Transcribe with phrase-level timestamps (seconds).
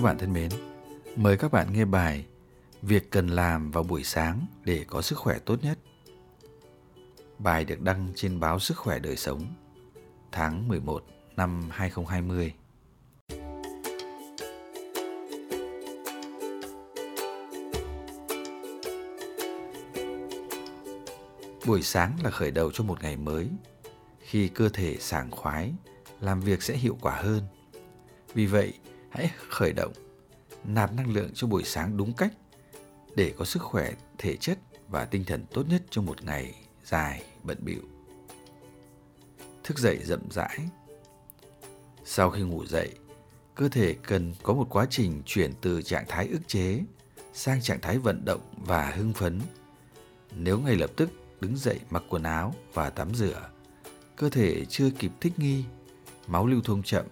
[0.00, 0.50] Các bạn thân mến,
[1.16, 2.26] mời các bạn nghe bài
[2.82, 5.78] Việc cần làm vào buổi sáng để có sức khỏe tốt nhất.
[7.38, 9.54] Bài được đăng trên báo Sức khỏe đời sống
[10.32, 11.04] tháng 11
[11.36, 12.54] năm 2020.
[21.66, 23.48] Buổi sáng là khởi đầu cho một ngày mới.
[24.20, 25.72] Khi cơ thể sảng khoái,
[26.20, 27.42] làm việc sẽ hiệu quả hơn.
[28.34, 28.72] Vì vậy,
[29.10, 29.92] hãy khởi động,
[30.64, 32.32] nạp năng lượng cho buổi sáng đúng cách
[33.16, 37.22] để có sức khỏe thể chất và tinh thần tốt nhất cho một ngày dài
[37.42, 37.82] bận bịu.
[39.64, 40.58] Thức dậy rậm rãi.
[42.04, 42.92] Sau khi ngủ dậy,
[43.54, 46.80] cơ thể cần có một quá trình chuyển từ trạng thái ức chế
[47.34, 49.40] sang trạng thái vận động và hưng phấn.
[50.36, 53.50] Nếu ngay lập tức đứng dậy mặc quần áo và tắm rửa,
[54.16, 55.64] cơ thể chưa kịp thích nghi,
[56.26, 57.06] máu lưu thông chậm,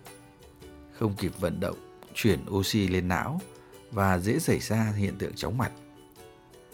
[0.92, 3.40] không kịp vận động, chuyển oxy lên não
[3.90, 5.72] và dễ xảy ra hiện tượng chóng mặt.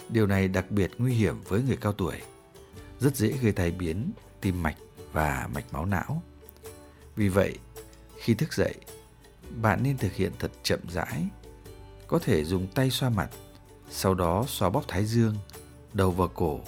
[0.08, 2.16] Điều này đặc biệt nguy hiểm với người cao tuổi,
[3.00, 4.76] rất dễ gây tai biến tim mạch
[5.12, 6.22] và mạch máu não.
[7.16, 7.58] Vì vậy,
[8.18, 8.74] khi thức dậy,
[9.62, 11.28] bạn nên thực hiện thật chậm rãi.
[12.06, 13.30] Có thể dùng tay xoa mặt,
[13.90, 15.34] sau đó xoa bóp thái dương,
[15.92, 16.60] đầu và cổ,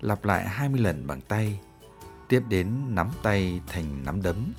[0.00, 1.60] lặp lại 20 lần bằng tay,
[2.28, 4.52] tiếp đến nắm tay thành nắm đấm,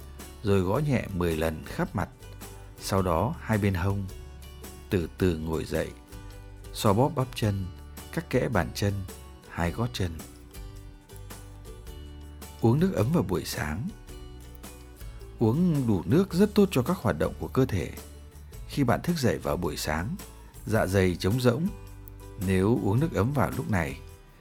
[0.44, 2.10] rồi gõ nhẹ 10 lần khắp mặt,
[2.86, 4.06] sau đó hai bên hông,
[4.90, 5.92] từ từ ngồi dậy,
[6.74, 7.66] xoa bóp bắp chân,
[8.14, 8.94] các kẽ bàn chân,
[9.50, 10.12] hai gót chân.
[12.62, 13.88] Uống nước ấm vào buổi sáng.
[15.40, 17.92] Uống đủ nước rất tốt cho các hoạt động của cơ thể.
[18.68, 20.16] Khi bạn thức dậy vào buổi sáng,
[20.66, 21.68] dạ dày trống rỗng.
[22.48, 24.00] Nếu uống nước ấm vào lúc này,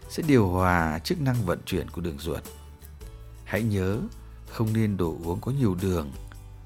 [0.08, 2.42] sẽ điều hòa chức năng vận chuyển của đường ruột.
[3.44, 3.98] Hãy nhớ
[4.48, 6.12] không nên đồ uống có nhiều đường,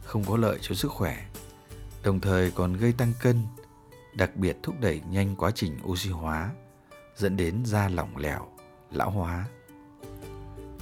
[0.04, 1.26] không có lợi cho sức khỏe.
[2.06, 3.42] Đồng thời còn gây tăng cân,
[4.14, 6.50] đặc biệt thúc đẩy nhanh quá trình oxy hóa
[7.16, 8.48] dẫn đến da lỏng lẻo,
[8.90, 9.46] lão hóa.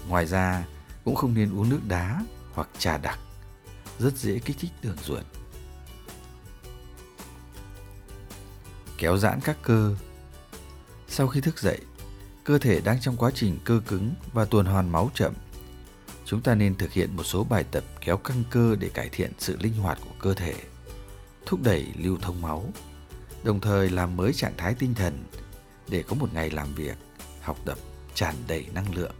[0.09, 0.67] Ngoài ra,
[1.05, 3.19] cũng không nên uống nước đá hoặc trà đặc,
[3.99, 5.25] rất dễ kích thích đường ruột.
[8.99, 9.97] Kéo giãn các cơ.
[11.09, 11.81] Sau khi thức dậy,
[12.45, 15.35] cơ thể đang trong quá trình cơ cứng và tuần hoàn máu chậm.
[16.25, 19.33] Chúng ta nên thực hiện một số bài tập kéo căng cơ để cải thiện
[19.39, 20.55] sự linh hoạt của cơ thể,
[21.47, 22.65] thúc đẩy lưu thông máu,
[23.45, 25.25] đồng thời làm mới trạng thái tinh thần
[25.89, 26.97] để có một ngày làm việc,
[27.41, 27.79] học tập
[28.15, 29.15] tràn đầy năng lượng.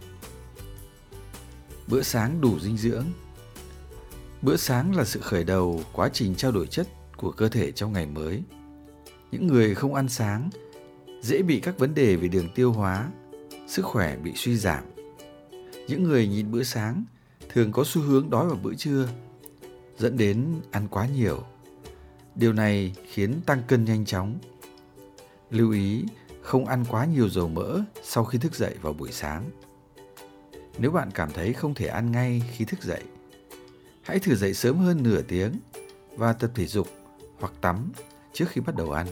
[1.87, 3.05] Bữa sáng đủ dinh dưỡng.
[4.41, 6.87] Bữa sáng là sự khởi đầu quá trình trao đổi chất
[7.17, 8.41] của cơ thể trong ngày mới.
[9.31, 10.49] Những người không ăn sáng
[11.21, 13.11] dễ bị các vấn đề về đường tiêu hóa,
[13.67, 14.83] sức khỏe bị suy giảm.
[15.87, 17.03] Những người nhịn bữa sáng
[17.49, 19.07] thường có xu hướng đói vào bữa trưa,
[19.97, 21.43] dẫn đến ăn quá nhiều.
[22.35, 24.39] Điều này khiến tăng cân nhanh chóng.
[25.49, 26.05] Lưu ý
[26.41, 29.49] không ăn quá nhiều dầu mỡ sau khi thức dậy vào buổi sáng.
[30.77, 33.03] Nếu bạn cảm thấy không thể ăn ngay khi thức dậy,
[34.01, 35.59] hãy thử dậy sớm hơn nửa tiếng
[36.15, 36.87] và tập thể dục
[37.39, 37.91] hoặc tắm
[38.33, 39.07] trước khi bắt đầu ăn.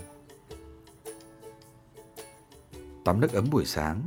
[3.05, 4.01] Tắm nước ấm buổi sáng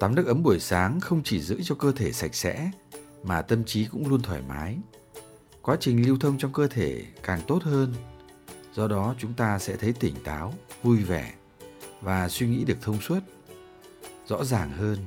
[0.00, 2.70] Tắm nước ấm buổi sáng không chỉ giữ cho cơ thể sạch sẽ
[3.22, 4.78] mà tâm trí cũng luôn thoải mái.
[5.62, 7.94] Quá trình lưu thông trong cơ thể càng tốt hơn.
[8.74, 11.32] Do đó, chúng ta sẽ thấy tỉnh táo, vui vẻ
[12.00, 13.20] và suy nghĩ được thông suốt,
[14.26, 14.98] rõ ràng hơn.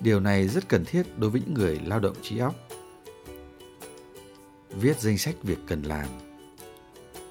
[0.00, 2.54] Điều này rất cần thiết đối với những người lao động trí óc.
[4.70, 6.06] Viết danh sách việc cần làm.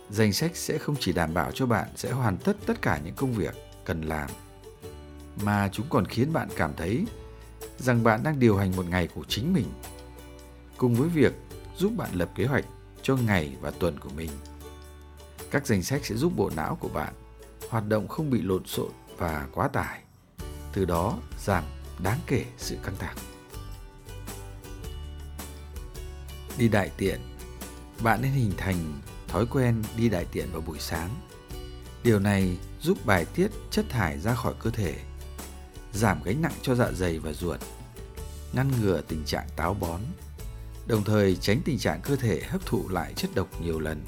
[0.09, 3.15] Danh sách sẽ không chỉ đảm bảo cho bạn sẽ hoàn tất tất cả những
[3.15, 3.55] công việc
[3.85, 4.29] cần làm,
[5.43, 7.05] mà chúng còn khiến bạn cảm thấy
[7.77, 9.67] rằng bạn đang điều hành một ngày của chính mình.
[10.77, 11.33] Cùng với việc
[11.77, 12.65] giúp bạn lập kế hoạch
[13.01, 14.29] cho ngày và tuần của mình
[15.53, 17.13] các danh sách sẽ giúp bộ não của bạn
[17.69, 20.01] hoạt động không bị lộn xộn và quá tải,
[20.73, 21.63] từ đó giảm
[22.03, 23.17] đáng kể sự căng thẳng.
[26.57, 27.19] Đi đại tiện
[28.03, 31.09] Bạn nên hình thành thói quen đi đại tiện vào buổi sáng.
[32.03, 34.95] Điều này giúp bài tiết chất thải ra khỏi cơ thể,
[35.93, 37.59] giảm gánh nặng cho dạ dày và ruột,
[38.53, 40.01] ngăn ngừa tình trạng táo bón,
[40.87, 44.05] đồng thời tránh tình trạng cơ thể hấp thụ lại chất độc nhiều lần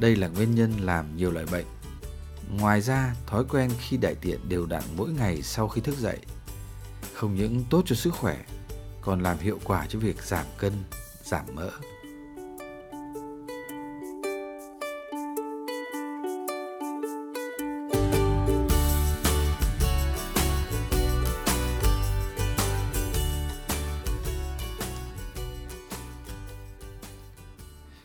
[0.00, 1.66] đây là nguyên nhân làm nhiều loại bệnh.
[2.50, 6.18] Ngoài ra, thói quen khi đại tiện đều đặn mỗi ngày sau khi thức dậy
[7.14, 8.44] không những tốt cho sức khỏe,
[9.00, 10.72] còn làm hiệu quả cho việc giảm cân,
[11.24, 11.70] giảm mỡ.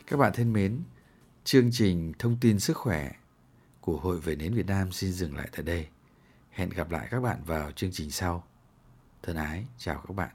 [0.06, 0.82] Các bạn thân mến,
[1.44, 3.12] Chương trình thông tin sức khỏe
[3.80, 5.86] của Hội Về Nến Việt Nam xin dừng lại tại đây.
[6.50, 8.44] Hẹn gặp lại các bạn vào chương trình sau.
[9.22, 10.30] Thân ái, chào các bạn.